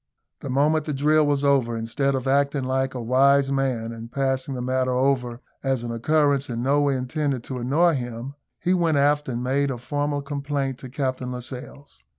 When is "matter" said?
4.63-4.89